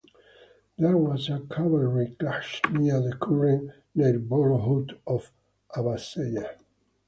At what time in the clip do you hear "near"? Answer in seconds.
2.71-2.99